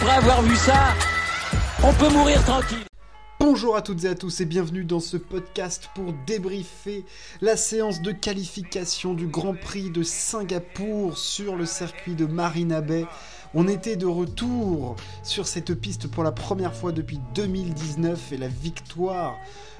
[0.00, 0.94] après avoir vu ça,
[1.82, 2.84] on peut mourir tranquille.
[3.40, 7.04] Bonjour à toutes et à tous et bienvenue dans ce podcast pour débriefer
[7.40, 13.06] la séance de qualification du Grand Prix de Singapour sur le circuit de Marina Bay.
[13.54, 18.48] On était de retour sur cette piste pour la première fois depuis 2019 et la
[18.48, 19.38] victoire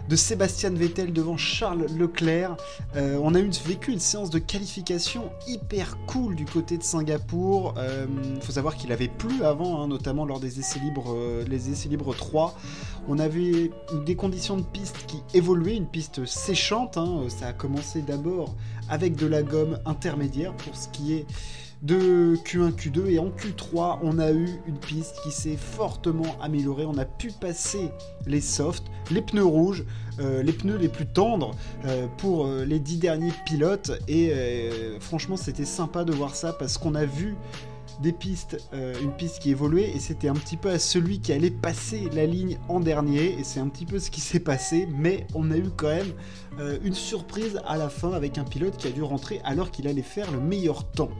[0.09, 2.57] de Sébastien Vettel devant Charles Leclerc.
[2.97, 7.75] Euh, on a vécu une séance de qualification hyper cool du côté de Singapour.
[7.77, 11.45] Il euh, faut savoir qu'il avait plu avant, hein, notamment lors des essais libres, euh,
[11.47, 12.59] les essais libres 3.
[13.07, 13.71] On avait
[14.07, 16.97] des conditions de piste qui évoluaient, une piste séchante.
[16.97, 17.25] Hein.
[17.29, 18.55] Ça a commencé d'abord
[18.89, 21.27] avec de la gomme intermédiaire pour ce qui est
[21.83, 26.85] de Q1, Q2 et en Q3 on a eu une piste qui s'est fortement améliorée.
[26.87, 27.91] On a pu passer
[28.27, 29.85] les softs, les pneus rouges,
[30.21, 31.53] euh, les pneus les plus tendres
[31.85, 34.33] euh, pour euh, les dix derniers pilotes et
[35.01, 37.37] franchement c'était sympa de voir ça parce qu'on a vu
[38.03, 41.51] des pistes, une piste qui évoluait et c'était un petit peu à celui qui allait
[41.51, 45.27] passer la ligne en dernier et c'est un petit peu ce qui s'est passé mais
[45.35, 46.13] on a eu quand même
[46.85, 50.03] une surprise à la fin avec un pilote qui a dû rentrer alors qu'il allait
[50.03, 51.11] faire le meilleur temps.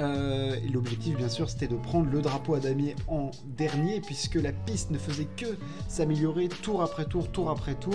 [0.00, 4.52] Euh, l'objectif, bien sûr, c'était de prendre le drapeau à damier en dernier, puisque la
[4.52, 5.46] piste ne faisait que
[5.88, 7.94] s'améliorer tour après tour, tour après tour.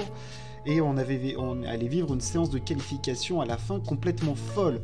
[0.66, 0.96] Et on,
[1.38, 4.82] on allait vivre une séance de qualification à la fin complètement folle.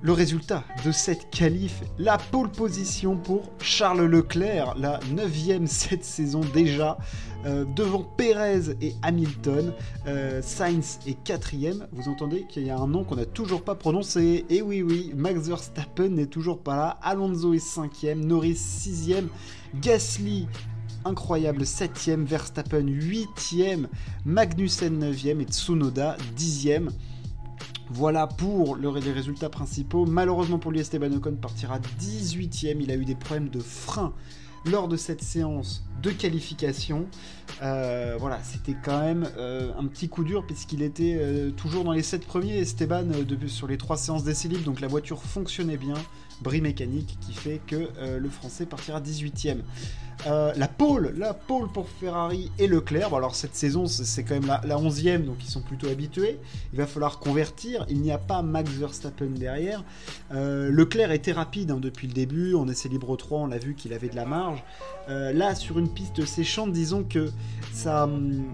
[0.00, 5.32] Le résultat de cette qualif, la pole position pour Charles Leclerc, la 9
[5.66, 6.98] cette saison déjà,
[7.44, 9.72] euh, devant Perez et Hamilton.
[10.06, 11.88] Euh, Sainz est quatrième.
[11.90, 14.44] Vous entendez qu'il y a un nom qu'on n'a toujours pas prononcé.
[14.48, 16.98] Et oui, oui, Max Verstappen n'est toujours pas là.
[17.02, 19.28] Alonso est cinquième, Norris sixième,
[19.80, 20.46] Gasly
[21.04, 23.86] incroyable 7ème, Verstappen 8ème,
[24.24, 26.90] Magnussen 9ème et Tsunoda 10ème.
[27.90, 30.04] Voilà pour le, les résultats principaux.
[30.04, 32.78] Malheureusement pour lui, Esteban Ocon partira 18ème.
[32.80, 34.12] Il a eu des problèmes de frein
[34.64, 37.06] lors de cette séance de qualification.
[37.62, 41.92] Euh, voilà, c'était quand même euh, un petit coup dur puisqu'il était euh, toujours dans
[41.92, 43.06] les 7 premiers, Esteban,
[43.46, 45.94] sur les 3 séances d'essai libre, donc la voiture fonctionnait bien,
[46.42, 47.88] bris mécanique qui fait que
[48.18, 49.62] le français partira 18ème.
[50.26, 53.10] Euh, la pole, la pole pour Ferrari et Leclerc.
[53.10, 56.40] Bon, alors cette saison, c'est quand même la, la 11e, donc ils sont plutôt habitués.
[56.72, 57.86] Il va falloir convertir.
[57.88, 59.84] Il n'y a pas Max Verstappen derrière.
[60.32, 62.54] Euh, Leclerc était rapide hein, depuis le début.
[62.54, 64.64] On essai libre 3, on a vu qu'il avait de la marge.
[65.08, 67.30] Euh, là, sur une piste séchante, disons que
[67.72, 68.08] ça,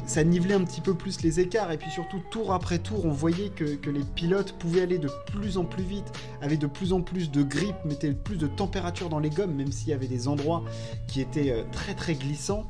[0.07, 1.73] ça nivelait un petit peu plus les écarts.
[1.73, 5.09] Et puis surtout, tour après tour, on voyait que, que les pilotes pouvaient aller de
[5.33, 6.13] plus en plus vite,
[6.43, 9.73] avaient de plus en plus de grip, mettaient plus de température dans les gommes, même
[9.73, 10.63] s'il y avait des endroits
[11.07, 12.65] qui étaient euh, très très glissant.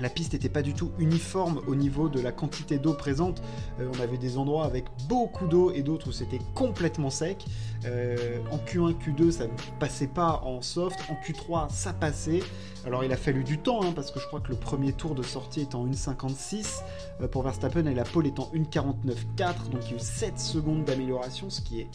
[0.00, 3.42] La piste n'était pas du tout uniforme au niveau de la quantité d'eau présente.
[3.78, 7.44] Euh, on avait des endroits avec beaucoup d'eau et d'autres où c'était complètement sec.
[7.84, 10.98] Euh, en Q1, Q2, ça ne passait pas en soft.
[11.10, 12.40] En Q3, ça passait.
[12.84, 15.14] Alors il a fallu du temps, hein, parce que je crois que le premier tour
[15.14, 16.82] de sortie est en 1,56
[17.30, 19.70] pour Verstappen et la pole est en 1,49,4.
[19.70, 21.88] Donc il y a eu 7 secondes d'amélioration, ce qui est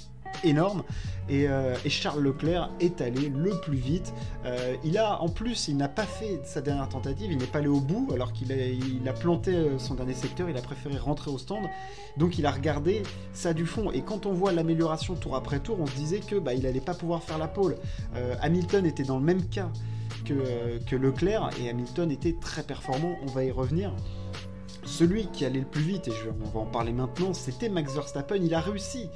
[0.43, 0.83] énorme.
[1.31, 4.13] Euh, et, Charles Leclerc est allé le plus vite.
[4.45, 7.59] Euh, il a, en plus, il n'a pas fait sa dernière tentative, il n'est pas
[7.59, 11.31] allé au bout, alors qu'il a, planté euh, son dernier secteur, il a préféré rentrer
[11.31, 11.65] au stand.
[12.17, 13.03] Donc il a regardé
[13.33, 13.91] ça du fond.
[13.91, 16.79] Et quand on voit l'amélioration tour après tour, on se disait que bah, il allait
[16.81, 17.77] pas pouvoir faire la pole.
[18.41, 19.69] Hamilton était dans le même cas
[20.25, 23.93] que, que Leclerc, et Hamilton était très performant, on va y revenir.
[24.83, 27.93] Celui qui allait le plus vite, et je, on va en parler maintenant, c'était Max
[27.93, 28.37] Verstappen.
[28.37, 29.09] Il a réussi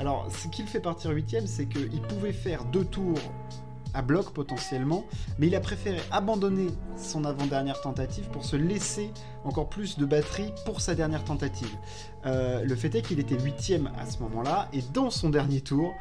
[0.00, 3.18] alors, ce qui le fait partir huitième, c'est qu'il pouvait faire deux tours
[3.94, 5.04] à bloc potentiellement,
[5.38, 6.66] mais il a préféré abandonner
[6.96, 9.10] son avant-dernière tentative pour se laisser
[9.44, 11.70] encore plus de batterie pour sa dernière tentative.
[12.26, 15.94] Euh, le fait est qu'il était huitième à ce moment-là, et dans son dernier tour,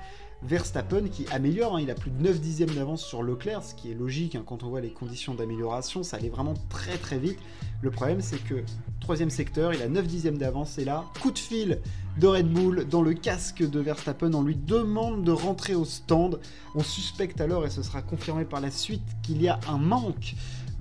[0.45, 3.91] Verstappen qui améliore, hein, il a plus de 9 dixièmes d'avance sur Leclerc, ce qui
[3.91, 7.39] est logique hein, quand on voit les conditions d'amélioration, ça allait vraiment très très vite.
[7.81, 8.63] Le problème c'est que
[8.99, 11.79] troisième secteur, il a 9 dixièmes d'avance et là, coup de fil
[12.17, 16.39] de Red Bull dans le casque de Verstappen, on lui demande de rentrer au stand.
[16.75, 20.35] On suspecte alors, et ce sera confirmé par la suite, qu'il y a un manque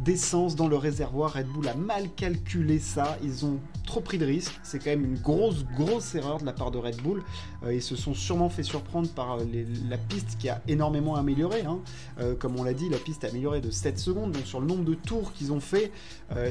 [0.04, 1.34] d'essence dans le réservoir.
[1.34, 3.16] Red Bull a mal calculé ça.
[3.22, 4.58] Ils ont trop pris de risques.
[4.62, 7.22] C'est quand même une grosse, grosse erreur de la part de Red Bull.
[7.64, 9.44] Euh, ils se sont sûrement fait surprendre par euh,
[9.88, 11.62] la piste qui a énormément amélioré.
[11.62, 11.78] Hein.
[12.20, 14.32] Euh, comme on l'a dit, la piste a amélioré de 7 secondes.
[14.32, 15.92] Donc sur le nombre de tours qu'ils ont fait,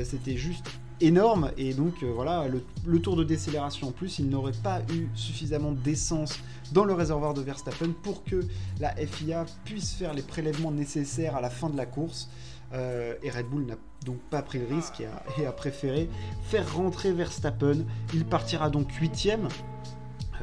[0.03, 0.67] c'était juste
[0.99, 1.51] énorme.
[1.57, 5.71] Et donc voilà, le, le, tour de décélération en plus, il n'aurait pas eu suffisamment
[5.71, 6.39] d'essence
[6.71, 8.41] dans le réservoir de Verstappen pour que
[8.79, 12.29] la FIA puisse faire les prélèvements nécessaires à la fin de la course.
[12.73, 13.75] Euh, et Red Bull n'a
[14.05, 15.03] donc pas pris le risque
[15.37, 16.09] et a, préféré
[16.43, 17.85] faire rentrer Verstappen.
[18.13, 19.49] Il partira donc 8ème.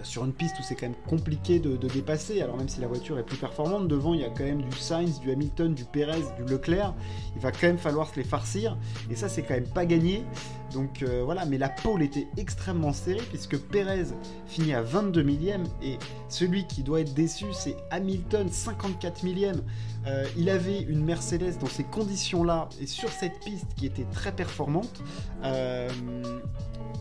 [0.05, 3.19] sur une piste où c'est quand même compliqué de, dépasser, alors même si la voiture
[3.19, 6.23] est plus performante, devant il y a quand même du Sainz, du Hamilton, du Perez,
[6.37, 6.95] du Leclerc,
[7.35, 8.77] il va quand même falloir se les farcir,
[9.11, 10.25] et ça c'est quand même pas gagné,
[10.73, 14.07] donc euh, voilà, mais la pole était extrêmement serrée, puisque Perez
[14.47, 15.99] finit à 22 millième, et
[16.29, 19.63] celui qui doit être déçu c'est Hamilton, 54 millième,
[20.07, 24.33] euh, il avait une Mercedes dans ces conditions-là, et sur cette piste qui était très
[24.33, 25.03] performante,
[25.45, 25.89] euh,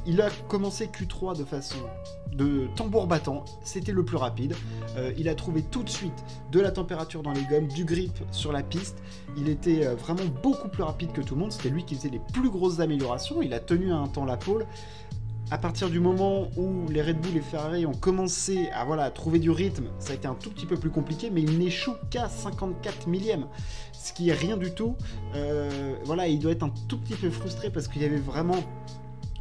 [0.05, 1.77] il a commencé Q3 de façon
[2.31, 4.53] de tambour battant, c'était le plus rapide.
[5.17, 8.51] Il a trouvé tout de suite de la température dans les gommes, du grip sur
[8.51, 9.01] la piste.
[9.37, 11.51] Il était vraiment beaucoup plus rapide que tout le monde.
[11.51, 13.41] C'était lui qui faisait les plus grosses améliorations.
[13.59, 14.65] Tenu un temps la pole.
[15.49, 19.39] À partir du moment où les Red Bull et Ferrari ont commencé à, voilà, trouver
[19.39, 22.27] du rythme, ça a été un tout petit peu plus compliqué, mais il n'échoue qu'à
[22.27, 23.47] 54 millième,
[23.93, 24.97] ce qui est rien du tout.
[25.35, 28.57] Euh, voilà, il doit être un tout petit peu frustré parce qu'il y avait vraiment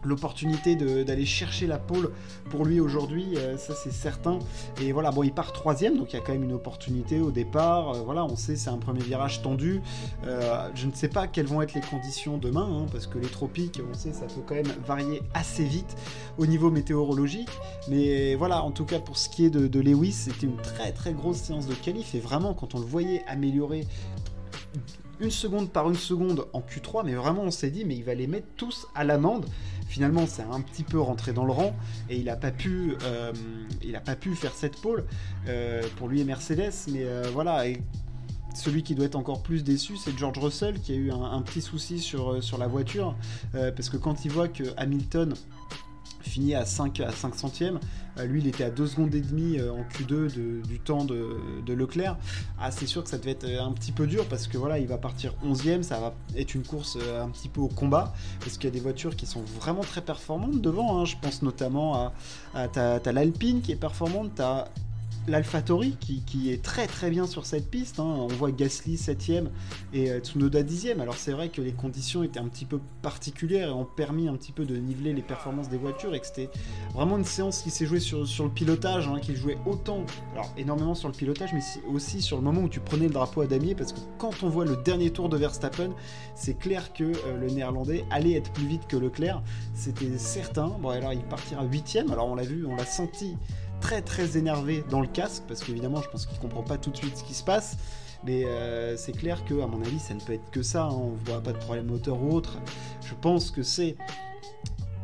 [0.04, 2.12] l'opportunité d'aller chercher la pole
[2.50, 4.38] pour lui aujourd'hui, euh, ça c'est certain.
[4.80, 7.30] Et voilà, bon, il part troisième, donc il y a quand même une opportunité au
[7.30, 7.90] départ.
[7.90, 9.82] Euh, voilà, on sait c'est un premier virage tendu.
[10.26, 13.28] Euh, je ne sais pas quelles vont être les conditions demain, hein, parce que les
[13.28, 15.96] tropiques, on sait, ça peut quand même varier assez vite
[16.38, 17.50] au niveau météorologique.
[17.88, 21.12] Mais voilà, en tout cas pour ce qui est de, Lewis, c'était une très très
[21.12, 23.86] grosse séance de qualif et vraiment quand on le voyait améliorer
[25.20, 28.14] une seconde par une seconde en Q3, mais vraiment on s'est dit mais il va
[28.14, 29.46] les mettre tous à l'amende.
[29.88, 31.74] Finalement, c'est un petit peu rentré dans le rang
[32.10, 33.32] et il n'a pas pu, euh,
[33.94, 35.04] a pas pu faire cette pole
[35.48, 37.68] euh, pour lui et Mercedes, mais euh, voilà.
[37.68, 37.80] Et
[38.54, 41.60] celui qui doit être encore plus déçu, c'est George Russell qui a eu un, petit
[41.60, 43.14] souci sur, sur la voiture,
[43.52, 45.34] parce que quand il voit que Hamilton
[46.28, 47.80] fini à 5, à 5 centièmes.
[48.18, 51.72] Euh, lui, il était à 2 secondes et demie euh, en Q2 du temps de,
[51.72, 52.16] Leclerc.
[52.58, 54.78] Ah, c'est sûr que ça devait être euh, un petit peu dur parce que voilà,
[54.78, 55.82] il va partir 11ème.
[55.82, 58.80] Ça va être une course un petit peu au combat parce qu'il y a des
[58.80, 60.98] voitures qui sont vraiment très performantes devant.
[60.98, 61.04] Hein.
[61.04, 62.12] Je pense notamment
[62.54, 64.68] à, l'Alpine qui est performante, t'as
[65.28, 68.00] l'AlphaTauri qui, qui, est très très bien sur cette piste.
[68.00, 68.04] Hein.
[68.04, 69.46] On voit Gasly 7ème
[69.92, 71.00] et euh, Tsunoda 10ème.
[71.00, 74.34] Alors c'est vrai que les conditions étaient un petit peu particulières et ont permis un
[74.36, 76.50] petit peu de niveler les performances des voitures et que c'était
[76.94, 80.52] vraiment une séance qui s'est jouée sur, sur, le pilotage, hein, qui jouait autant, alors
[80.56, 81.62] énormément sur le pilotage, mais
[81.92, 84.48] aussi sur le moment où tu prenais le drapeau à damier parce que quand on
[84.48, 85.90] voit le dernier tour de Verstappen,
[86.34, 89.42] c'est clair que euh, le néerlandais allait être plus vite que Leclerc.
[89.74, 90.68] C'était certain.
[90.80, 92.10] Bon alors il partira 8ème.
[92.12, 93.36] Alors on l'a vu, on l'a senti
[93.80, 96.96] très très énervé dans le casque, parce qu'évidemment, je pense qu'il comprend pas tout de
[96.96, 97.76] suite ce qui se passe.
[98.24, 100.84] Mais euh, c'est clair que, à mon avis, ça ne peut être que ça.
[100.84, 100.94] Hein.
[100.94, 102.58] On voit pas de problème moteur ou autre.
[103.04, 103.96] Je pense que c'est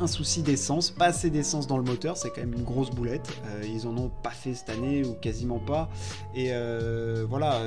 [0.00, 3.28] un souci d'essence, pas assez d'essence dans le moteur, c'est quand même une grosse boulette.
[3.46, 5.88] Euh, ils en ont pas fait cette année ou quasiment pas.
[6.34, 7.60] Et euh, voilà,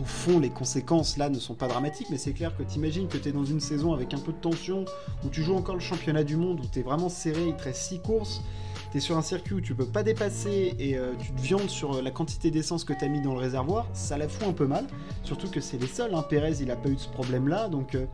[0.00, 3.06] au fond, les conséquences là ne sont pas dramatiques, mais c'est clair que tu imagines
[3.08, 4.84] que tu es dans une saison avec un peu de tension,
[5.24, 7.64] où tu joues encore le championnat du monde, où tu es vraiment serré, il te
[7.64, 8.42] reste 6 courses
[8.90, 11.68] tu es sur un circuit où tu peux pas dépasser et euh, tu te viandes
[11.68, 14.66] sur la quantité d'essence que tu mis dans le réservoir, ça la fout un peu
[14.66, 14.86] mal.
[15.22, 16.14] Surtout que c'est les seuls.
[16.14, 16.24] Hein.
[16.28, 17.68] Pérez, il a pas eu de ce problème-là.
[17.68, 17.94] Donc.
[17.94, 18.06] Euh,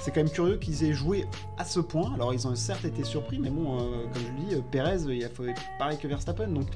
[0.00, 1.26] c'est quand même curieux qu'ils aient joué
[1.58, 2.12] à ce point.
[2.14, 5.24] Alors ils ont certes été surpris, mais bon, euh, comme je le dis, Pérez, il
[5.24, 6.48] a fait pareil que Verstappen.
[6.48, 6.66] Donc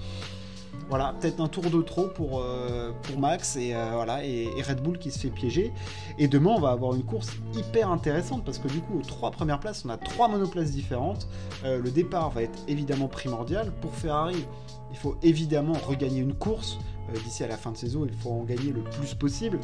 [0.88, 4.98] voilà, peut-être un tour de trop pour, euh, Max et, euh, voilà, et, Red Bull
[4.98, 5.72] qui se fait piéger.
[6.18, 9.30] Et demain, on va avoir une course hyper intéressante parce que du coup, aux trois
[9.30, 11.28] premières places, on a trois monoplaces différentes.
[11.64, 13.72] Euh, le départ va être évidemment primordial.
[13.80, 14.44] Pour Ferrari,
[14.90, 16.78] il faut évidemment regagner une course.
[17.24, 19.58] D'ici à la fin de saison, il faut en gagner le plus possible.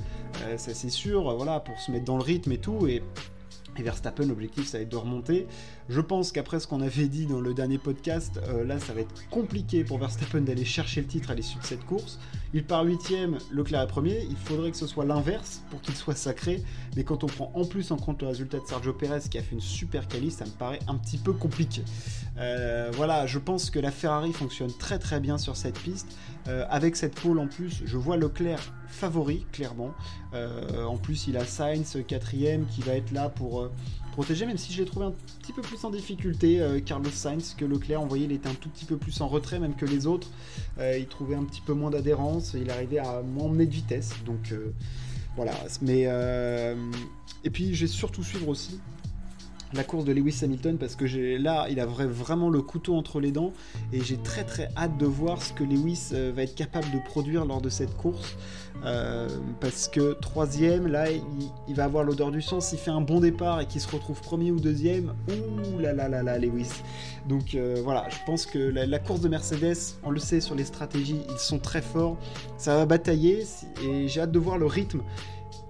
[0.57, 2.89] ça, c'est sûr, voilà, pour se mettre dans le rythme et tout.
[3.79, 5.47] Et Verstappen, l'objectif, ça va être de remonter.
[5.89, 9.03] Je pense qu'après ce qu'on avait dit dans le dernier podcast, euh, là, ça va
[9.03, 12.19] être compliqué pour Verstappen d'aller chercher le titre à l'issue de cette course.
[12.55, 13.13] Il part 8
[13.51, 14.27] Leclerc est premier.
[14.31, 16.63] Il faudrait que ce soit l'inverse pour qu'il soit sacré.
[16.97, 19.43] Mais quand on prend en plus en compte le résultat de Sergio Perez qui a
[19.43, 21.83] fait une super qualif, ça me paraît un petit peu compliqué.
[22.39, 26.17] Euh, voilà, je pense que la Ferrari fonctionne très très bien sur cette piste.
[26.49, 29.93] Euh, avec cette pole en plus, je vois Leclerc favori, clairement.
[30.33, 33.71] en plus, il a Sainz, quatrième, qui va être là pour
[34.17, 35.13] protégé, même si je l'ai trouvé un
[35.43, 36.59] petit peu plus en difficulté.
[36.59, 39.29] Euh, Carlos Sainz que Leclerc, on voyait, il était un tout petit peu plus en
[39.29, 40.29] retrait même que les autres.
[40.79, 44.15] Euh, il trouvait un petit peu moins d'adhérence, il arrivait à moins emmener de vitesse.
[44.25, 44.73] Donc euh,
[45.37, 45.53] voilà.
[45.83, 46.05] Mais
[47.45, 48.81] et puis j'ai surtout suivre aussi
[49.77, 53.21] la course de Lewis Hamilton parce que j'ai là il a vraiment le couteau entre
[53.21, 53.53] les dents
[53.93, 56.99] et j'ai très très hâte de voir ce que Lewis euh, va être capable de
[56.99, 58.37] produire lors de cette course.
[58.85, 59.29] Euh,
[59.61, 62.61] parce que troisième là il, va avoir l'odeur du sang.
[62.61, 66.09] S'il fait un bon départ et qu'il se retrouve premier ou deuxième ouh là là
[66.09, 66.71] là là Lewis.
[67.29, 70.55] Donc euh, voilà je pense que la, la, course de Mercedes on le sait sur
[70.55, 72.17] les stratégies ils sont très forts.
[72.57, 73.45] Ça va batailler
[73.85, 75.03] et j'ai hâte de voir le rythme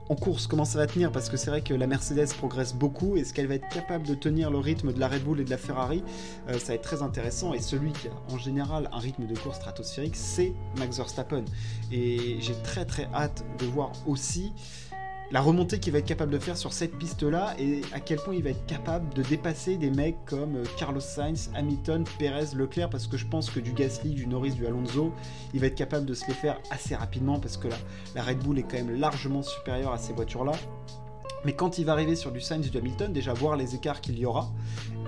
[0.08, 3.16] en course, comment ça va tenir Parce que c'est vrai que la Mercedes progresse beaucoup.
[3.16, 5.50] Est-ce qu'elle va être capable de tenir le rythme de la Red Bull et de
[5.50, 6.04] la Ferrari
[6.48, 7.54] euh, Ça va être très intéressant.
[7.54, 11.44] Et celui qui a en général un rythme de course stratosphérique, c'est Max Verstappen.
[11.90, 14.52] Et j'ai très très hâte de voir aussi
[15.32, 18.34] la remontée qu'il va être capable de faire sur cette piste-là et à quel point
[18.34, 22.90] il va être capable de dépasser des mecs comme euh, Carlos Sainz, Hamilton, Perez, Leclerc,
[22.90, 25.12] parce que je pense que du Gasly, du Norris, du Alonso,
[25.52, 27.76] il va être capable de se les faire assez rapidement parce que la,
[28.14, 30.52] la Red Bull est quand même largement supérieure à ces voitures-là.
[31.44, 34.18] Mais quand il va arriver sur du Sainz du Hamilton, déjà voir les écarts qu'il
[34.18, 34.48] y aura,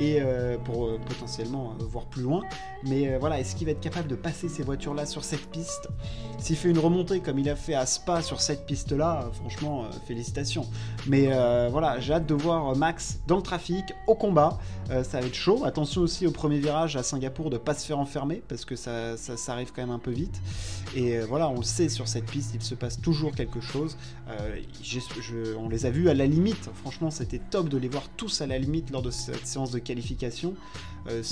[0.01, 2.43] et euh, pour euh, potentiellement euh, voir plus loin.
[2.85, 5.89] Mais voilà, est-ce qu'il va être capable de passer ces voitures-là sur cette piste?
[6.39, 10.65] S'il fait une remontée comme il a fait à Spa sur cette piste-là, franchement, félicitations.
[11.09, 11.27] Mais
[11.71, 14.59] voilà, j'ai hâte de voir Max dans le trafic, au combat.
[14.89, 15.65] ça va être chaud.
[15.65, 18.77] Attention aussi au premier virage à Singapour de ne pas se faire enfermer, parce que
[18.77, 20.41] ça, ça, arrive quand même un peu vite.
[20.95, 23.97] Et voilà, on sait, sur cette piste, il se passe toujours quelque chose.
[24.85, 26.71] Je, on les a vus à la limite.
[26.75, 29.81] Franchement, c'était top de les voir tous à la limite lors de cette séance de
[29.89, 30.55] qualification.
[31.09, 31.23] Euh,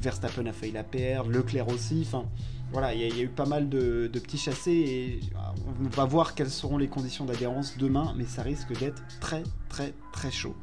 [0.00, 2.02] Verstappen a failli la perdre, Leclerc aussi.
[2.06, 2.24] Enfin,
[2.72, 5.20] voilà, il y, a eu pas mal de, petits chassés et
[5.66, 9.92] on va voir quelles seront les conditions d'adhérence demain, mais ça risque d'être très très
[10.12, 10.54] très chaud.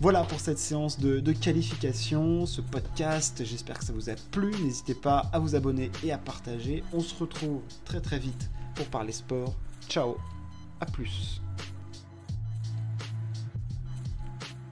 [0.00, 3.42] Voilà pour cette séance de, de qualification, ce podcast.
[3.44, 4.52] J'espère que ça vous a plu.
[4.62, 6.82] N'hésitez pas à vous abonner et à partager.
[6.92, 9.54] On se retrouve très très vite pour parler sport.
[9.88, 10.16] Ciao,
[10.80, 11.40] à plus.